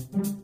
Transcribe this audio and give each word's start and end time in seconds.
thank 0.00 0.26
you 0.26 0.39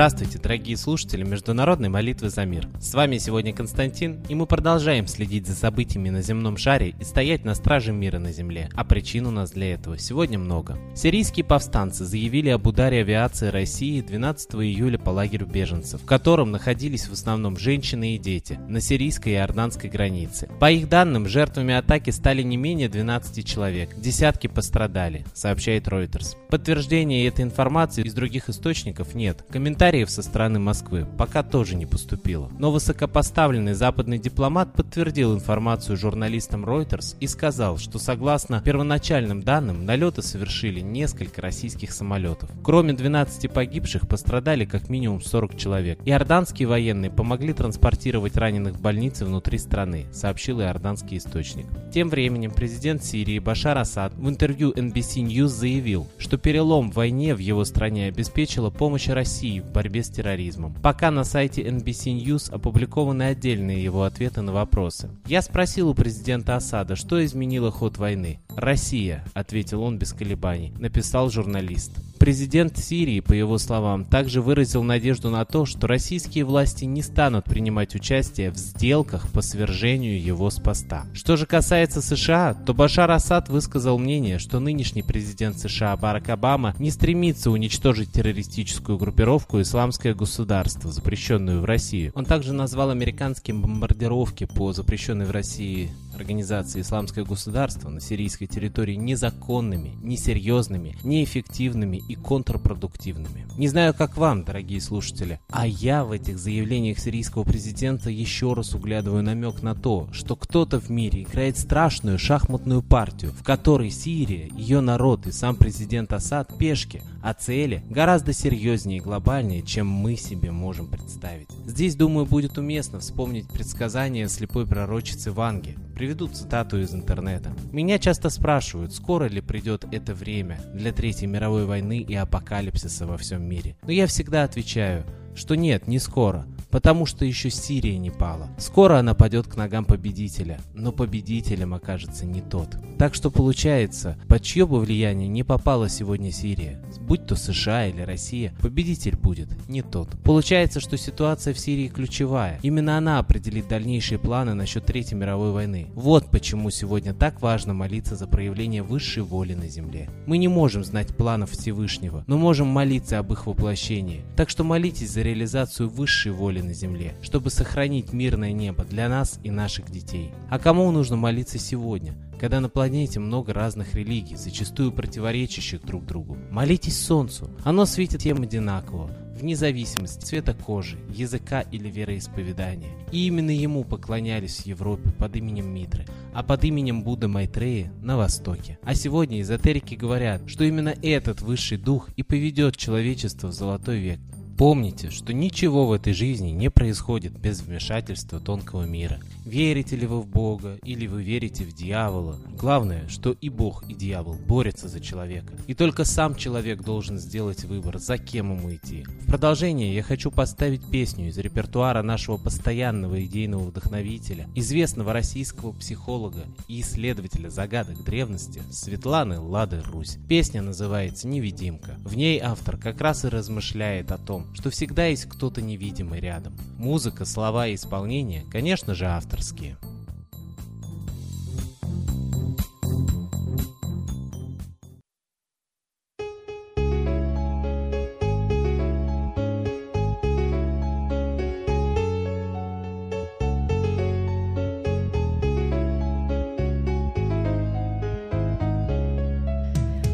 Здравствуйте, 0.00 0.38
дорогие 0.38 0.78
слушатели 0.78 1.24
Международной 1.24 1.90
молитвы 1.90 2.30
за 2.30 2.46
мир. 2.46 2.66
С 2.80 2.94
вами 2.94 3.18
сегодня 3.18 3.52
Константин, 3.52 4.22
и 4.30 4.34
мы 4.34 4.46
продолжаем 4.46 5.06
следить 5.06 5.46
за 5.46 5.54
событиями 5.54 6.08
на 6.08 6.22
земном 6.22 6.56
шаре 6.56 6.94
и 6.98 7.04
стоять 7.04 7.44
на 7.44 7.54
страже 7.54 7.92
мира 7.92 8.18
на 8.18 8.32
земле. 8.32 8.70
А 8.72 8.82
причин 8.84 9.26
у 9.26 9.30
нас 9.30 9.50
для 9.50 9.74
этого 9.74 9.98
сегодня 9.98 10.38
много. 10.38 10.78
Сирийские 10.94 11.44
повстанцы 11.44 12.06
заявили 12.06 12.48
об 12.48 12.66
ударе 12.66 13.00
авиации 13.00 13.48
России 13.48 14.00
12 14.00 14.54
июля 14.54 14.96
по 14.96 15.10
лагерю 15.10 15.44
беженцев, 15.44 16.00
в 16.00 16.06
котором 16.06 16.50
находились 16.50 17.06
в 17.06 17.12
основном 17.12 17.58
женщины 17.58 18.14
и 18.14 18.18
дети, 18.18 18.58
на 18.68 18.80
сирийской 18.80 19.34
и 19.34 19.36
иорданской 19.36 19.90
границе. 19.90 20.48
По 20.58 20.70
их 20.70 20.88
данным, 20.88 21.28
жертвами 21.28 21.74
атаки 21.74 22.08
стали 22.08 22.40
не 22.40 22.56
менее 22.56 22.88
12 22.88 23.46
человек, 23.46 23.94
десятки 23.98 24.46
пострадали, 24.46 25.26
сообщает 25.34 25.88
Reuters. 25.88 26.38
Подтверждения 26.48 27.26
этой 27.26 27.44
информации 27.44 28.02
из 28.02 28.14
других 28.14 28.48
источников 28.48 29.14
нет. 29.14 29.44
Комментарий 29.50 29.89
Комментариев 29.90 30.10
со 30.10 30.22
стороны 30.22 30.60
Москвы 30.60 31.04
пока 31.18 31.42
тоже 31.42 31.74
не 31.74 31.84
поступило. 31.84 32.48
Но 32.60 32.70
высокопоставленный 32.70 33.74
западный 33.74 34.20
дипломат 34.20 34.72
подтвердил 34.72 35.34
информацию 35.34 35.96
журналистам 35.96 36.64
Reuters 36.64 37.16
и 37.18 37.26
сказал, 37.26 37.76
что 37.76 37.98
согласно 37.98 38.62
первоначальным 38.64 39.42
данным, 39.42 39.84
налеты 39.84 40.22
совершили 40.22 40.78
несколько 40.78 41.42
российских 41.42 41.90
самолетов. 41.90 42.48
Кроме 42.62 42.92
12 42.92 43.50
погибших, 43.50 44.06
пострадали 44.06 44.64
как 44.64 44.88
минимум 44.88 45.20
40 45.20 45.56
человек. 45.56 45.98
Иорданские 46.04 46.68
военные 46.68 47.10
помогли 47.10 47.52
транспортировать 47.52 48.36
раненых 48.36 48.74
в 48.74 48.80
больницы 48.80 49.24
внутри 49.24 49.58
страны, 49.58 50.06
сообщил 50.12 50.60
иорданский 50.60 51.16
источник. 51.16 51.66
Тем 51.92 52.10
временем 52.10 52.52
президент 52.52 53.02
Сирии 53.02 53.40
Башар 53.40 53.76
Асад 53.76 54.14
в 54.14 54.28
интервью 54.28 54.70
NBC 54.70 55.24
News 55.26 55.48
заявил, 55.48 56.06
что 56.18 56.38
перелом 56.38 56.92
в 56.92 56.94
войне 56.94 57.34
в 57.34 57.38
его 57.38 57.64
стране 57.64 58.06
обеспечила 58.06 58.70
помощь 58.70 59.08
России 59.08 59.58
в 59.70 59.72
борьбе 59.72 60.02
с 60.02 60.10
терроризмом. 60.10 60.74
Пока 60.82 61.10
на 61.12 61.22
сайте 61.22 61.62
NBC 61.62 62.20
News 62.20 62.52
опубликованы 62.52 63.22
отдельные 63.22 63.82
его 63.82 64.02
ответы 64.02 64.42
на 64.42 64.52
вопросы. 64.52 65.10
Я 65.26 65.42
спросил 65.42 65.88
у 65.88 65.94
президента 65.94 66.56
Асада, 66.56 66.96
что 66.96 67.24
изменило 67.24 67.70
ход 67.70 67.96
войны. 67.96 68.40
«Россия»,— 68.56 69.24
ответил 69.34 69.82
он 69.82 69.96
без 69.96 70.12
колебаний, 70.12 70.72
написал 70.78 71.30
журналист. 71.30 71.92
Президент 72.20 72.76
Сирии, 72.76 73.20
по 73.20 73.32
его 73.32 73.56
словам, 73.56 74.04
также 74.04 74.42
выразил 74.42 74.82
надежду 74.82 75.30
на 75.30 75.46
то, 75.46 75.64
что 75.64 75.86
российские 75.86 76.44
власти 76.44 76.84
не 76.84 77.00
станут 77.00 77.46
принимать 77.46 77.94
участие 77.94 78.50
в 78.50 78.58
сделках 78.58 79.32
по 79.32 79.40
свержению 79.40 80.22
его 80.22 80.50
с 80.50 80.60
поста. 80.60 81.06
Что 81.14 81.38
же 81.38 81.46
касается 81.46 82.02
США, 82.02 82.52
то 82.52 82.74
Башар 82.74 83.10
Асад 83.10 83.48
высказал 83.48 83.98
мнение, 83.98 84.38
что 84.38 84.60
нынешний 84.60 85.02
президент 85.02 85.58
США 85.58 85.96
Барак 85.96 86.28
Обама 86.28 86.74
не 86.78 86.90
стремится 86.90 87.50
уничтожить 87.50 88.12
террористическую 88.12 88.98
группировку 88.98 89.58
«Исламское 89.62 90.12
государство», 90.12 90.92
запрещенную 90.92 91.62
в 91.62 91.64
России. 91.64 92.12
Он 92.14 92.26
также 92.26 92.52
назвал 92.52 92.90
американские 92.90 93.56
бомбардировки 93.56 94.44
по 94.44 94.74
запрещенной 94.74 95.24
в 95.24 95.30
России 95.30 95.90
организации 96.14 96.82
«Исламское 96.82 97.24
государство» 97.24 97.88
на 97.88 98.02
сирийской 98.02 98.44
территории 98.44 98.96
незаконными, 98.96 99.96
несерьезными, 100.02 100.98
неэффективными 101.02 102.02
и 102.10 102.16
контрпродуктивными. 102.16 103.46
Не 103.56 103.68
знаю, 103.68 103.94
как 103.94 104.16
вам, 104.16 104.44
дорогие 104.44 104.80
слушатели, 104.80 105.38
а 105.48 105.66
я 105.66 106.04
в 106.04 106.12
этих 106.12 106.38
заявлениях 106.38 106.98
сирийского 106.98 107.44
президента 107.44 108.10
еще 108.10 108.52
раз 108.52 108.74
углядываю 108.74 109.22
намек 109.22 109.62
на 109.62 109.74
то, 109.74 110.08
что 110.12 110.34
кто-то 110.34 110.80
в 110.80 110.90
мире 110.90 111.22
играет 111.22 111.56
страшную 111.56 112.18
шахматную 112.18 112.82
партию, 112.82 113.32
в 113.32 113.44
которой 113.44 113.90
Сирия, 113.90 114.48
ее 114.56 114.80
народ 114.80 115.26
и 115.26 115.32
сам 115.32 115.54
президент 115.54 116.12
Асад 116.12 116.56
пешки, 116.58 117.02
а 117.22 117.32
цели 117.34 117.84
гораздо 117.88 118.32
серьезнее 118.32 118.98
и 118.98 119.02
глобальнее, 119.02 119.62
чем 119.62 119.86
мы 119.86 120.16
себе 120.16 120.50
можем 120.50 120.88
представить. 120.88 121.48
Здесь, 121.66 121.94
думаю, 121.94 122.26
будет 122.26 122.58
уместно 122.58 122.98
вспомнить 122.98 123.48
предсказание 123.48 124.28
слепой 124.28 124.66
пророчицы 124.66 125.30
Ванги, 125.30 125.76
Приведу 126.00 126.28
цитату 126.28 126.80
из 126.80 126.94
интернета. 126.94 127.52
Меня 127.72 127.98
часто 127.98 128.30
спрашивают, 128.30 128.94
скоро 128.94 129.26
ли 129.26 129.42
придет 129.42 129.84
это 129.92 130.14
время 130.14 130.58
для 130.72 130.94
Третьей 130.94 131.26
мировой 131.26 131.66
войны 131.66 131.98
и 131.98 132.14
апокалипсиса 132.14 133.06
во 133.06 133.18
всем 133.18 133.42
мире. 133.42 133.76
Но 133.82 133.92
я 133.92 134.06
всегда 134.06 134.44
отвечаю, 134.44 135.04
что 135.34 135.56
нет, 135.56 135.88
не 135.88 135.98
скоро 135.98 136.46
потому 136.70 137.06
что 137.06 137.24
еще 137.24 137.50
Сирия 137.50 137.98
не 137.98 138.10
пала. 138.10 138.48
Скоро 138.58 138.98
она 138.98 139.14
падет 139.14 139.46
к 139.46 139.56
ногам 139.56 139.84
победителя, 139.84 140.60
но 140.74 140.92
победителем 140.92 141.74
окажется 141.74 142.26
не 142.26 142.40
тот. 142.40 142.76
Так 142.98 143.14
что 143.14 143.30
получается, 143.30 144.16
под 144.28 144.42
чье 144.42 144.66
бы 144.66 144.80
влияние 144.80 145.28
не 145.28 145.42
попала 145.42 145.88
сегодня 145.88 146.30
Сирия, 146.32 146.82
будь 147.00 147.26
то 147.26 147.36
США 147.36 147.86
или 147.86 148.02
Россия, 148.02 148.54
победитель 148.60 149.16
будет 149.16 149.48
не 149.68 149.82
тот. 149.82 150.08
Получается, 150.22 150.80
что 150.80 150.96
ситуация 150.96 151.54
в 151.54 151.58
Сирии 151.58 151.88
ключевая. 151.88 152.58
Именно 152.62 152.98
она 152.98 153.18
определит 153.18 153.68
дальнейшие 153.68 154.18
планы 154.18 154.54
насчет 154.54 154.84
Третьей 154.84 155.16
мировой 155.16 155.52
войны. 155.52 155.88
Вот 155.94 156.30
почему 156.30 156.70
сегодня 156.70 157.14
так 157.14 157.40
важно 157.42 157.74
молиться 157.74 158.16
за 158.16 158.26
проявление 158.26 158.82
высшей 158.82 159.22
воли 159.22 159.54
на 159.54 159.68
земле. 159.68 160.08
Мы 160.26 160.38
не 160.38 160.48
можем 160.48 160.84
знать 160.84 161.16
планов 161.16 161.50
Всевышнего, 161.50 162.24
но 162.26 162.38
можем 162.38 162.68
молиться 162.68 163.18
об 163.18 163.32
их 163.32 163.46
воплощении. 163.46 164.24
Так 164.36 164.50
что 164.50 164.64
молитесь 164.64 165.10
за 165.10 165.22
реализацию 165.22 165.88
высшей 165.88 166.32
воли 166.32 166.59
воли 166.60 166.68
на 166.68 166.74
земле, 166.74 167.14
чтобы 167.22 167.50
сохранить 167.50 168.12
мирное 168.12 168.52
небо 168.52 168.84
для 168.84 169.08
нас 169.08 169.38
и 169.42 169.50
наших 169.50 169.90
детей. 169.90 170.30
А 170.50 170.58
кому 170.58 170.90
нужно 170.90 171.16
молиться 171.16 171.58
сегодня, 171.58 172.14
когда 172.38 172.60
на 172.60 172.68
планете 172.68 173.20
много 173.20 173.52
разных 173.52 173.94
религий, 173.94 174.36
зачастую 174.36 174.92
противоречащих 174.92 175.82
друг 175.82 176.04
другу? 176.06 176.36
Молитесь 176.50 177.00
Солнцу, 177.00 177.50
оно 177.64 177.86
светит 177.86 178.20
всем 178.20 178.42
одинаково, 178.42 179.10
вне 179.40 179.56
зависимости 179.56 180.24
цвета 180.24 180.54
кожи, 180.54 180.98
языка 181.08 181.62
или 181.62 181.88
вероисповедания. 181.90 182.90
И 183.10 183.26
именно 183.26 183.50
ему 183.50 183.84
поклонялись 183.84 184.58
в 184.58 184.66
Европе 184.66 185.10
под 185.10 185.36
именем 185.36 185.72
Митры, 185.72 186.04
а 186.34 186.42
под 186.42 186.64
именем 186.64 187.02
Будды 187.02 187.28
Майтреи 187.28 187.90
на 188.02 188.16
Востоке. 188.16 188.78
А 188.82 188.94
сегодня 188.94 189.40
эзотерики 189.40 189.94
говорят, 189.94 190.42
что 190.46 190.64
именно 190.64 190.94
этот 191.02 191.40
высший 191.40 191.78
дух 191.78 192.08
и 192.16 192.22
поведет 192.22 192.76
человечество 192.76 193.48
в 193.48 193.52
золотой 193.52 193.98
век, 193.98 194.20
Помните, 194.60 195.08
что 195.08 195.32
ничего 195.32 195.86
в 195.86 195.92
этой 195.92 196.12
жизни 196.12 196.50
не 196.50 196.68
происходит 196.68 197.32
без 197.32 197.62
вмешательства 197.62 198.40
тонкого 198.40 198.82
мира. 198.82 199.18
Верите 199.44 199.96
ли 199.96 200.06
вы 200.06 200.20
в 200.20 200.26
Бога 200.26 200.78
или 200.82 201.06
вы 201.06 201.22
верите 201.22 201.64
в 201.64 201.72
дьявола? 201.72 202.38
Главное, 202.58 203.08
что 203.08 203.32
и 203.32 203.48
Бог, 203.48 203.84
и 203.88 203.94
дьявол 203.94 204.34
борются 204.34 204.88
за 204.88 205.00
человека. 205.00 205.54
И 205.66 205.74
только 205.74 206.04
сам 206.04 206.34
человек 206.34 206.82
должен 206.82 207.18
сделать 207.18 207.64
выбор, 207.64 207.98
за 207.98 208.18
кем 208.18 208.56
ему 208.56 208.74
идти. 208.74 209.04
В 209.22 209.26
продолжение 209.26 209.94
я 209.94 210.02
хочу 210.02 210.30
поставить 210.30 210.88
песню 210.90 211.28
из 211.28 211.38
репертуара 211.38 212.02
нашего 212.02 212.36
постоянного 212.36 213.24
идейного 213.24 213.64
вдохновителя, 213.64 214.48
известного 214.54 215.12
российского 215.12 215.72
психолога 215.72 216.44
и 216.68 216.80
исследователя 216.80 217.48
загадок 217.48 218.04
древности 218.04 218.62
Светланы 218.70 219.40
Лады 219.40 219.80
Русь. 219.82 220.18
Песня 220.28 220.60
называется 220.62 221.26
«Невидимка». 221.26 221.96
В 222.04 222.14
ней 222.16 222.40
автор 222.40 222.76
как 222.76 223.00
раз 223.00 223.24
и 223.24 223.28
размышляет 223.28 224.12
о 224.12 224.18
том, 224.18 224.54
что 224.54 224.70
всегда 224.70 225.06
есть 225.06 225.24
кто-то 225.24 225.62
невидимый 225.62 226.20
рядом. 226.20 226.54
Музыка, 226.76 227.24
слова 227.24 227.66
и 227.66 227.74
исполнение, 227.74 228.44
конечно 228.50 228.94
же, 228.94 229.06
авторские. 229.30 229.76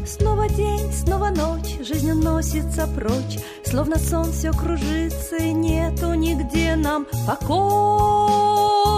Снова 0.05 0.47
день, 0.49 0.91
снова 0.93 1.29
ночь, 1.29 1.77
жизнь 1.81 2.11
уносится 2.11 2.87
прочь, 2.87 3.39
Словно 3.65 3.99
сон 3.99 4.31
все 4.31 4.51
кружится, 4.53 5.35
и 5.35 5.51
нету 5.51 6.13
нигде 6.13 6.75
нам 6.77 7.05
покоя. 7.27 8.56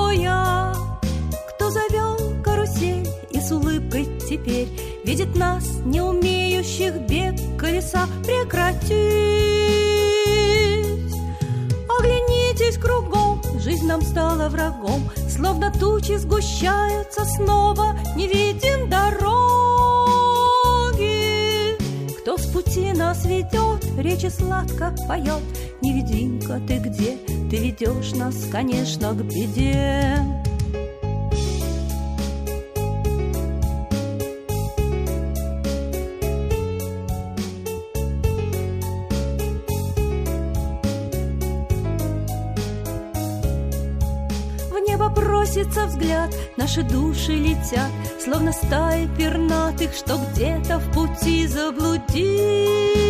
Кто 0.10 1.70
завел 1.70 2.18
карусель 2.44 3.08
и 3.30 3.40
с 3.40 3.52
улыбкой 3.52 4.10
теперь 4.28 4.68
Видит 5.04 5.36
нас, 5.36 5.64
не 5.86 6.02
умеющих 6.02 6.96
бег 7.08 7.36
колеса 7.60 8.08
прекратить. 8.24 8.90
Оглянитесь 11.88 12.80
кругом, 12.80 13.40
жизнь 13.60 13.86
нам 13.86 14.02
стала 14.02 14.50
врагом, 14.50 15.08
Словно 15.30 15.72
тучи 15.72 16.18
сгущаются 16.18 17.24
снова, 17.26 17.96
не 18.16 18.28
видим 18.28 18.90
дороги. 18.90 19.38
Кто 22.20 22.36
в 22.36 22.52
пути 22.52 22.94
нас 22.94 23.26
ведет, 23.26 23.86
речи 23.96 24.28
сладко 24.28 24.96
поет. 25.08 25.44
Невидимка, 25.82 26.60
ты 26.68 26.80
где? 26.80 27.18
Ты 27.50 27.58
ведешь 27.58 28.12
нас, 28.14 28.36
конечно, 28.52 29.14
к 29.14 29.24
беде. 29.24 30.20
просится 45.16 45.88
взгляд, 45.88 46.34
наши 46.58 46.84
души 46.84 47.34
летят, 47.34 47.90
Словно 48.24 48.52
стаи 48.52 49.08
пернатых, 49.18 49.96
что 49.96 50.18
где-то 50.18 50.78
в 50.78 50.92
пути 50.92 51.48
заблудились. 51.48 53.09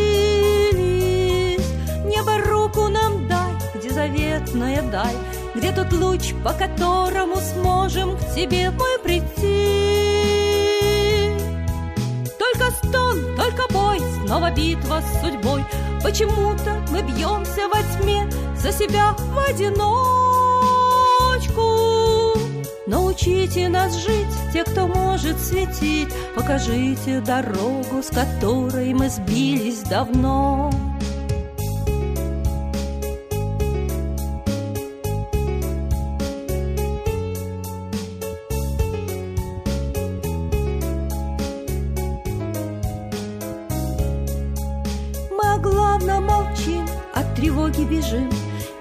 Дай, 4.00 4.10
где 4.10 4.40
заветная 4.40 4.82
даль, 4.84 5.16
Где 5.56 5.72
тот 5.72 5.92
луч, 5.94 6.34
по 6.44 6.54
которому 6.54 7.36
сможем 7.38 8.18
к 8.18 8.34
тебе 8.34 8.70
мы 8.72 9.00
прийти. 9.04 10.00
Только 12.38 12.72
стон, 12.72 13.36
только 13.36 13.64
бой, 13.74 14.00
снова 14.26 14.52
битва 14.52 15.02
с 15.02 15.22
судьбой, 15.22 15.66
Почему-то 16.02 16.82
мы 16.92 17.02
бьемся 17.02 17.68
во 17.68 17.82
тьме 17.98 18.30
за 18.56 18.72
себя 18.72 19.14
в 19.18 19.38
одиночку. 19.50 19.90
Научите 22.88 23.68
нас 23.70 23.96
жить, 23.98 24.54
те, 24.54 24.64
кто 24.64 24.88
может 24.88 25.40
светить, 25.40 26.14
Покажите 26.36 27.20
дорогу, 27.20 28.02
с 28.02 28.10
которой 28.10 28.94
мы 28.94 29.10
сбились 29.10 29.82
давно. 29.82 30.72
Тревоги 47.40 47.84
бежим, 47.84 48.30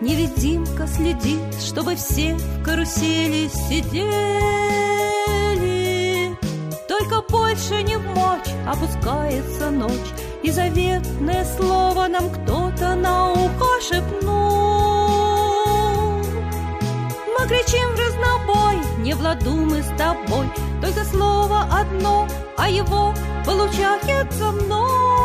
Невидимка 0.01 0.87
следит, 0.87 1.55
чтобы 1.61 1.97
все 1.97 2.35
в 2.35 2.63
карусели 2.65 3.49
сидели. 3.49 3.99
Только 6.89 7.23
больше 7.29 7.83
не 7.83 7.97
в 7.97 8.05
мочь 8.15 8.53
опускается 8.67 9.71
ночь, 9.71 10.13
И 10.43 10.51
заветное 10.51 11.45
слово 11.45 12.09
нам 12.09 12.31
кто-то 12.31 12.95
на 12.95 13.33
ухо 13.33 13.81
шепнул. 13.81 14.29
Мы 17.35 17.47
кричим 17.47 17.89
в 17.95 17.99
разнобой, 17.99 18.77
не 18.99 19.15
в 19.15 19.21
ладу 19.21 19.57
мы 19.57 19.83
с 19.83 19.89
тобой, 19.97 20.47
Только 20.83 21.05
слово 21.05 21.63
одно, 21.71 22.27
а 22.57 22.69
его 22.69 23.15
получается 23.45 24.51
много. 24.53 25.18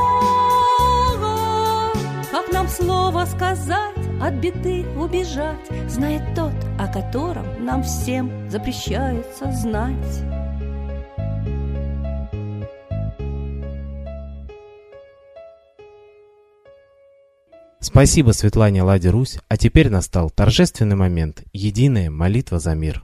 Слово 3.14 3.26
сказать? 3.26 3.94
от 4.20 4.34
беды 4.36 4.86
убежать, 4.98 5.68
Знает 5.90 6.34
тот, 6.34 6.54
о 6.80 6.88
котором 6.88 7.66
нам 7.66 7.84
всем 7.84 8.50
запрещается 8.50 9.52
знать. 9.52 10.24
Спасибо 17.80 18.32
Светлане 18.32 18.82
Ладе 18.82 19.10
Русь, 19.10 19.40
а 19.50 19.58
теперь 19.58 19.90
настал 19.90 20.30
торжественный 20.30 20.96
момент– 20.96 21.44
единая 21.54 22.10
молитва 22.10 22.60
за 22.60 22.74
мир. 22.76 23.04